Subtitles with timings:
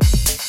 [0.00, 0.41] Thank